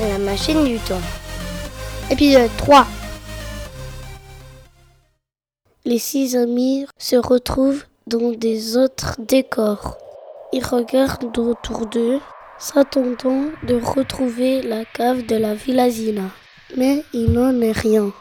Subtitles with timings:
[0.00, 1.00] La machine du temps.
[2.10, 2.84] Épisode 3
[5.84, 9.96] Les six amis se retrouvent dans des autres décors.
[10.52, 12.18] Ils regardent autour d'eux,
[12.58, 16.30] s'attendant de retrouver la cave de la Villazina.
[16.76, 18.12] Mais il n'en est rien.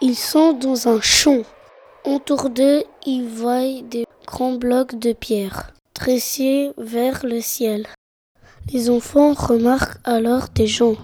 [0.00, 1.42] Ils sont dans un champ.
[2.04, 7.86] Autour d'eux, ils voient des grands blocs de pierre tressés vers le ciel.
[8.72, 10.96] Les enfants remarquent alors des gens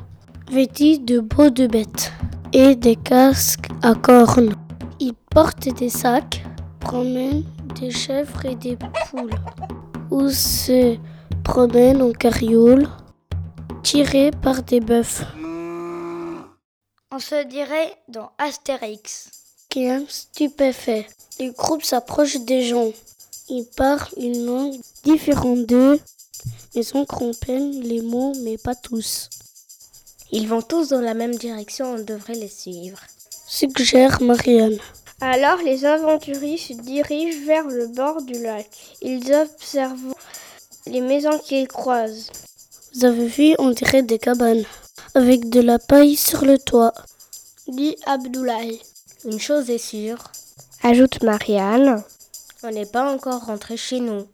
[0.51, 2.13] vêtus de peaux de bêtes
[2.53, 4.55] et des casques à cornes.
[4.99, 6.43] Ils portent des sacs,
[6.81, 7.45] promènent
[7.81, 9.31] des chèvres et des poules,
[10.11, 10.97] ou se
[11.45, 12.89] promènent en carriole,
[13.83, 15.23] tirés par des bœufs.
[17.13, 19.31] On se dirait dans Astérix.
[19.69, 21.07] Qu'un stupéfait.
[21.39, 22.91] Les groupes s'approchent des gens.
[23.49, 26.01] Ils parlent une langue différente d'eux,
[26.75, 29.29] mais on comprend les mots, mais pas tous.
[30.33, 33.01] Ils vont tous dans la même direction, on devrait les suivre.
[33.47, 34.79] Suggère Marianne.
[35.21, 38.69] Alors les aventuriers se dirigent vers le bord du lac.
[39.03, 40.15] Ils observent
[40.87, 42.31] les maisons qu'ils croisent.
[42.95, 44.65] Vous avez vu, on dirait des cabanes,
[45.15, 46.95] avec de la paille sur le toit.
[47.69, 48.81] Dit Abdoulaye.
[49.25, 50.23] Une chose est sûre,
[50.83, 52.03] Ajoute Marianne.
[52.63, 54.27] on n'est pas encore rentré chez nous.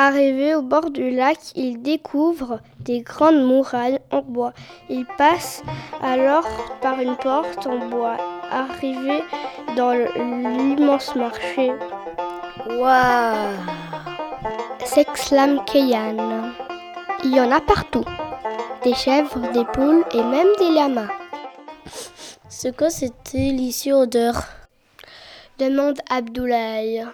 [0.00, 4.52] Arrivés au bord du lac, ils découvrent des grandes murailles en bois.
[4.88, 5.64] Ils passent
[6.00, 6.46] alors
[6.80, 8.16] par une porte en bois.
[8.48, 9.24] Arrivés
[9.76, 11.72] dans l'immense marché,
[12.68, 13.56] Waouh
[14.84, 16.52] s'exclame Keyan.
[17.24, 18.04] Il y en a partout.
[18.84, 21.10] Des chèvres, des poules et même des lamas.
[22.48, 24.44] C'est quoi cette délicieuse odeur
[25.58, 27.04] Demande Abdoulaye,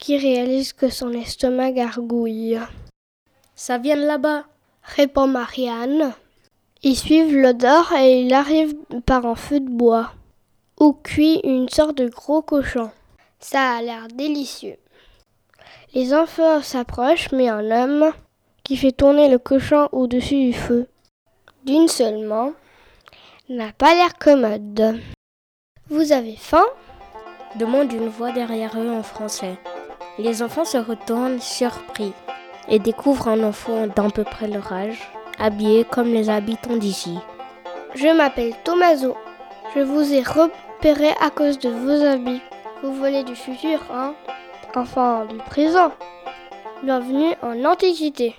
[0.00, 2.58] qui réalise que son estomac gargouille.
[3.54, 4.44] Ça vient de là-bas.
[4.82, 6.14] Répond Marianne.
[6.82, 10.12] Ils suivent l'odeur et ils arrivent par un feu de bois,
[10.80, 12.90] où cuit une sorte de gros cochon.
[13.38, 14.78] Ça a l'air délicieux.
[15.92, 18.12] Les enfants s'approchent, mais un homme
[18.64, 20.88] qui fait tourner le cochon au-dessus du feu,
[21.64, 22.54] d'une seule main,
[23.50, 25.00] n'a pas l'air commode.
[25.88, 26.66] Vous avez faim?
[27.56, 29.58] demande une voix derrière eux en français.
[30.22, 32.12] Les enfants se retournent surpris
[32.68, 37.16] et découvrent un enfant d'à peu près leur âge, habillé comme les habitants d'ici.
[37.94, 39.16] Je m'appelle Tomaso.
[39.74, 42.42] Je vous ai repéré à cause de vos habits.
[42.82, 44.12] Vous venez du futur, hein?
[44.74, 45.90] Enfin, du présent.
[46.82, 48.34] Bienvenue en Antiquité.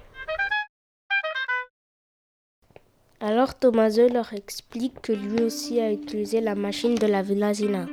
[3.19, 7.87] Alors Tommaso leur explique que lui aussi a utilisé la machine de la Villazina.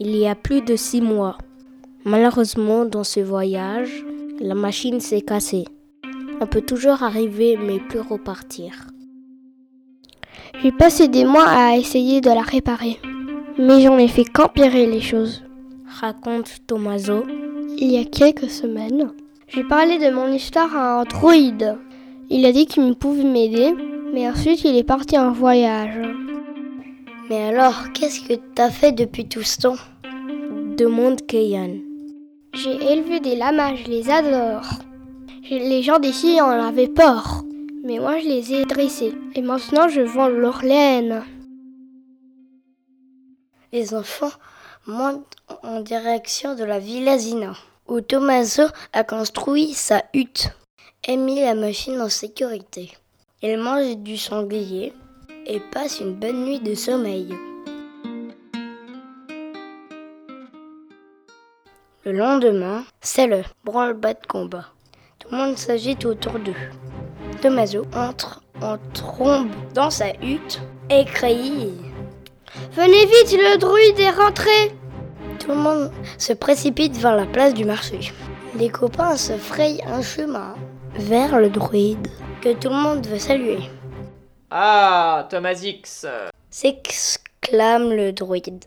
[0.00, 1.38] Il y a plus de six mois.
[2.04, 4.04] Malheureusement, dans ce voyage,
[4.40, 5.64] la machine s'est cassée.
[6.40, 8.88] On peut toujours arriver mais plus repartir.
[10.62, 12.98] J'ai passé des mois à essayer de la réparer.
[13.58, 15.42] Mais j'en ai fait qu'empirer les choses.
[16.00, 17.24] Raconte Tommaso.
[17.78, 19.12] Il y a quelques semaines,
[19.48, 21.76] j'ai parlé de mon histoire à un druide.
[22.30, 23.74] Il a dit qu'il pouvait m'aider,
[24.12, 26.00] mais ensuite il est parti en voyage.
[27.28, 29.76] Mais alors, qu'est-ce que t'as fait depuis tout ce temps?
[30.76, 31.91] Demande Keyan.
[32.54, 34.66] J'ai élevé des lamas, je les adore.
[35.50, 37.42] Les gens d'ici en avaient peur,
[37.82, 39.14] mais moi je les ai dressés.
[39.34, 41.24] Et maintenant je vends leur laine.
[43.72, 44.32] Les enfants
[44.86, 47.54] montent en direction de la Villazina,
[47.88, 50.50] où Tommaso a construit sa hutte
[51.08, 52.92] et mis la machine en sécurité.
[53.42, 54.92] Il mange du sanglier
[55.46, 57.34] et passe une bonne nuit de sommeil.
[62.04, 64.66] Le lendemain, c'est le branle-bas de combat.
[65.18, 66.54] Tout le monde s'agite autour d'eux.
[67.40, 71.70] Tommaso entre en trombe dans sa hutte et crie
[72.72, 74.74] Venez vite, le druide est rentré
[75.38, 78.12] Tout le monde se précipite vers la place du marché.
[78.58, 80.54] Les copains se frayent un chemin
[80.94, 82.08] vers le druide
[82.42, 83.58] que tout le monde veut saluer.
[84.50, 86.04] Ah, Thomasix,
[86.50, 88.64] S'exclame le druide.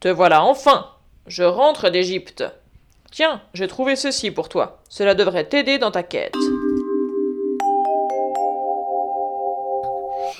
[0.00, 0.86] te voilà enfin
[1.26, 2.44] Je rentre d'Égypte.
[3.12, 4.78] Tiens, j'ai trouvé ceci pour toi.
[4.88, 6.34] Cela devrait t'aider dans ta quête.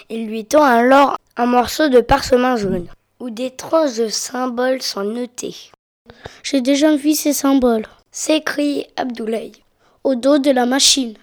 [0.09, 2.87] Il lui tend alors un morceau de parchemin jaune
[3.21, 5.55] où des tranches de symboles sont notées.
[6.43, 9.53] J'ai déjà vu ces symboles S'écrie Abdoulaye.
[10.03, 11.15] au dos de la machine.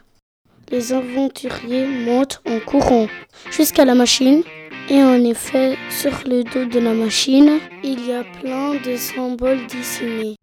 [0.69, 3.07] Les aventuriers montent en courant
[3.49, 4.43] jusqu'à la machine
[4.87, 9.65] et en effet, sur le dos de la machine, il y a plein de symboles
[9.67, 10.35] dessinés.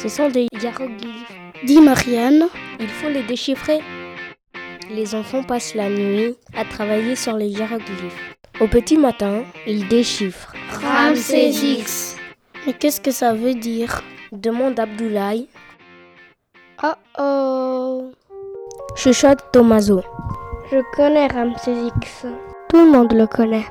[0.00, 1.32] Ce sont des hiéroglyphes.
[1.64, 2.46] Dit Marianne,
[2.78, 3.80] Il faut les déchiffrer.
[4.90, 8.36] Les enfants passent la nuit à travailler sur les hiéroglyphes.
[8.60, 10.52] Au petit matin, il déchiffre.
[10.70, 12.16] Ramsès X.
[12.64, 14.02] Mais qu'est-ce que ça veut dire?
[14.30, 15.48] Demande Abdoulaye.
[16.84, 18.12] Oh oh
[18.94, 20.02] Chuchote Tomaso.
[20.70, 22.26] Je connais Ramsès X.
[22.68, 23.66] Tout le monde le connaît.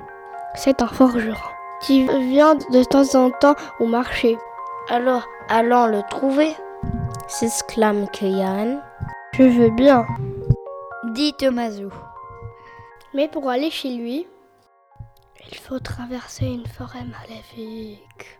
[0.55, 1.37] C'est un forgeron
[1.81, 4.37] qui vient de temps en temps au marché.
[4.89, 6.55] Alors, allons le trouver
[7.27, 8.81] s'exclame Keyan.
[9.33, 10.05] Je veux bien,
[11.13, 11.89] dit Tomaso.
[13.13, 14.27] Mais pour aller chez lui,
[15.51, 18.39] il faut traverser une forêt maléfique.